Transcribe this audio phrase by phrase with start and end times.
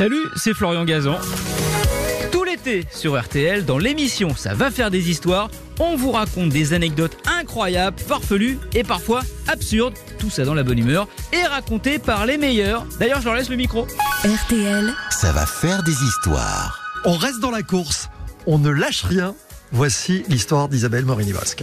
[0.00, 1.18] Salut, c'est Florian Gazan.
[2.32, 6.72] Tout l'été sur RTL, dans l'émission Ça va faire des histoires, on vous raconte des
[6.72, 12.24] anecdotes incroyables, farfelues et parfois absurdes, tout ça dans la bonne humeur, et racontées par
[12.24, 12.86] les meilleurs.
[12.98, 13.86] D'ailleurs, je leur laisse le micro.
[14.24, 16.80] RTL, Ça va faire des histoires.
[17.04, 18.08] On reste dans la course,
[18.46, 19.34] on ne lâche rien.
[19.70, 21.62] Voici l'histoire d'Isabelle Morini-Bosque.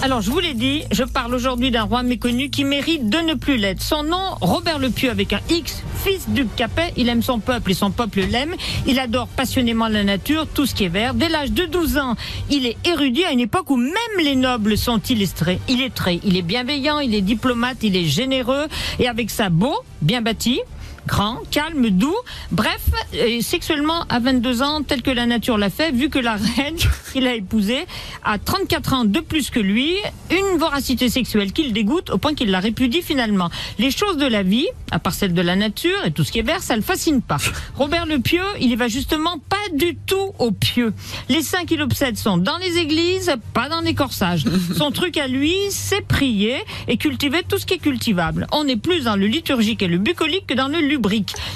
[0.00, 3.34] Alors, je vous l'ai dit, je parle aujourd'hui d'un roi méconnu qui mérite de ne
[3.34, 3.82] plus l'être.
[3.82, 6.92] Son nom, Robert le Pieux avec un X, fils du Capet.
[6.96, 8.54] Il aime son peuple et son peuple l'aime.
[8.86, 11.14] Il adore passionnément la nature, tout ce qui est vert.
[11.14, 12.14] Dès l'âge de 12 ans,
[12.48, 15.58] il est érudit à une époque où même les nobles sont illustrés.
[15.68, 18.68] Il est très, il est bienveillant, il est diplomate, il est généreux
[19.00, 20.60] et avec sa beau, bien bâti,
[21.08, 22.14] grand, calme, doux,
[22.52, 26.34] bref, et sexuellement à 22 ans, tel que la nature l'a fait, vu que la
[26.34, 26.76] reine
[27.12, 27.86] qu'il a épousée
[28.22, 29.94] a 34 ans de plus que lui,
[30.30, 33.50] une voracité sexuelle qui le dégoûte au point qu'il la répudie finalement.
[33.78, 36.38] Les choses de la vie, à part celles de la nature et tout ce qui
[36.38, 37.38] est vert, ça le fascine pas.
[37.76, 40.92] Robert le Pieux, il y va justement pas du tout au pieux.
[41.28, 44.44] Les saints qui l'obsèdent sont dans les églises, pas dans les corsages.
[44.76, 48.46] Son truc à lui, c'est prier et cultiver tout ce qui est cultivable.
[48.52, 50.78] On est plus dans le liturgique et le bucolique que dans le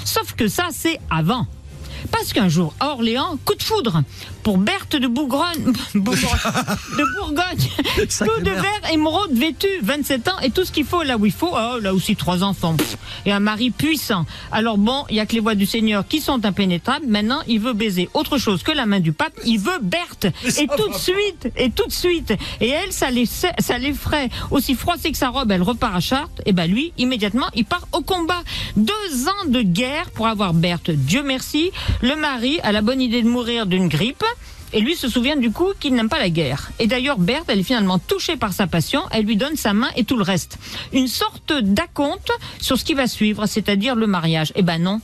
[0.05, 1.47] Sauf que ça, c'est avant.
[2.11, 4.03] Parce qu'un jour, à Orléans, coup de foudre
[4.43, 7.69] pour Berthe de Bourgogne, de Bourgogne,
[8.07, 11.31] tout de vert, émeraude, vêtu, 27 ans et tout ce qu'il faut là où il
[11.31, 11.51] faut.
[11.53, 14.25] Oh, là aussi trois enfants Pff, et un mari puissant.
[14.51, 17.05] Alors bon, il y a que les voies du Seigneur qui sont impénétrables.
[17.07, 19.33] Maintenant, il veut baiser autre chose que la main du pape.
[19.45, 22.33] Il veut Berthe et tout de suite, et tout de suite.
[22.59, 24.29] Et elle, ça l'effraie.
[24.51, 26.41] Aussi froissée que sa robe, elle repart à Chartres.
[26.45, 28.43] Et ben lui, immédiatement, il part au combat.
[28.75, 30.91] Deux ans de guerre pour avoir Berthe.
[30.91, 31.71] Dieu merci.
[32.01, 34.23] Le mari a la bonne idée de mourir d'une grippe.
[34.75, 36.71] Et lui se souvient du coup qu'il n'aime pas la guerre.
[36.79, 39.03] Et d'ailleurs, Berthe, elle est finalement touchée par sa passion.
[39.11, 40.57] Elle lui donne sa main et tout le reste.
[40.93, 44.51] Une sorte d'acompte sur ce qui va suivre, c'est-à-dire le mariage.
[44.55, 44.99] Eh ben non.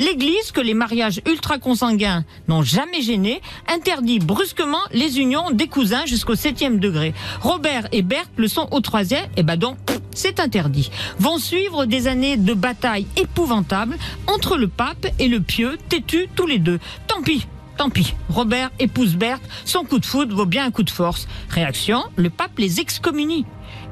[0.00, 6.34] L'Église, que les mariages ultra-consanguins n'ont jamais gêné, interdit brusquement les unions des cousins jusqu'au
[6.34, 7.14] septième degré.
[7.40, 9.76] Robert et Berthe le sont au troisième, et ben donc,
[10.14, 10.90] c'est interdit.
[11.18, 16.46] Vont suivre des années de bataille épouvantables entre le pape et le pieux, têtus tous
[16.46, 16.78] les deux.
[17.06, 20.84] Tant pis, Tant pis, Robert épouse Berthe, son coup de foudre vaut bien un coup
[20.84, 21.26] de force.
[21.50, 23.46] Réaction, le pape les excommunie.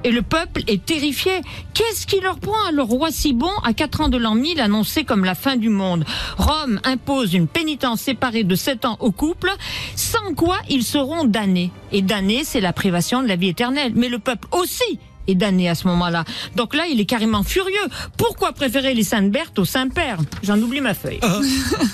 [0.05, 1.41] Et le peuple est terrifié.
[1.75, 5.05] Qu'est-ce qui leur prend leur roi si bon à 4 ans de l'an 1000 annoncé
[5.05, 6.05] comme la fin du monde?
[6.39, 9.51] Rome impose une pénitence séparée de 7 ans au couple,
[9.97, 11.73] sans quoi ils seront damnés.
[11.91, 13.93] Et damnés, c'est la privation de la vie éternelle.
[13.95, 16.25] Mais le peuple aussi est damné à ce moment-là.
[16.57, 17.75] Donc là, il est carrément furieux.
[18.17, 20.19] Pourquoi préférer les Saintes Berthe au Saint-Père?
[20.43, 21.21] J'en oublie ma feuille.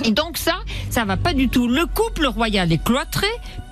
[0.04, 0.56] Et donc ça,
[0.90, 1.68] ça va pas du tout.
[1.68, 3.26] Le couple royal est cloîtré,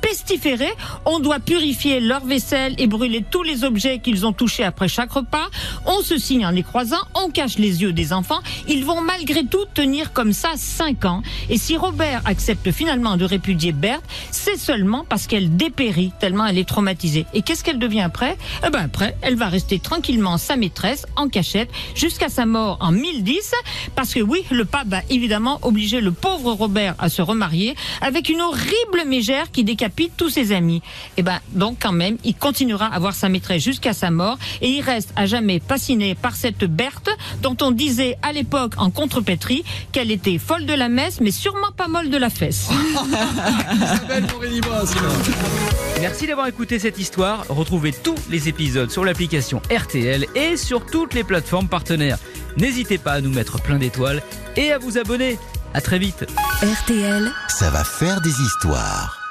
[0.06, 0.68] pestiféré.
[1.04, 5.10] On doit purifier leur vaisselle et brûler tous les objets qu'ils ont touchés après chaque
[5.10, 5.48] repas.
[5.84, 8.40] On se signe en les croisant, on cache les yeux des enfants.
[8.68, 11.22] Ils vont malgré tout tenir comme ça cinq ans.
[11.50, 16.58] Et si Robert accepte finalement de répudier Berthe, c'est seulement parce qu'elle dépérit tellement elle
[16.58, 17.26] est traumatisée.
[17.34, 18.38] Et qu'est-ce qu'elle devient après?
[18.64, 22.92] Eh ben après, elle va rester tranquillement sa maîtresse en cachette jusqu'à sa mort en
[22.92, 23.52] 1010
[23.96, 28.28] parce que oui, le pape va évidemment obliger le pauvre Robert à se remarier avec
[28.28, 30.82] une horrible mégère qui décapite tous ses amis.
[31.16, 34.68] Et ben donc quand même, il continuera à voir sa maîtresse jusqu'à sa mort et
[34.68, 37.10] il reste à jamais fasciné par cette Berthe
[37.42, 41.72] dont on disait à l'époque en contrepétrie qu'elle était folle de la messe mais sûrement
[41.76, 42.68] pas molle de la fesse.
[46.00, 47.44] Merci d'avoir écouté cette histoire.
[47.48, 52.18] Retrouvez tous les épisodes sur l'application RTL et sur toutes les plateformes partenaires.
[52.56, 54.22] N'hésitez pas à nous mettre plein d'étoiles
[54.56, 55.38] et à vous abonner.
[55.74, 56.26] À très vite.
[56.62, 57.30] RTL.
[57.48, 59.25] Ça va faire des histoires.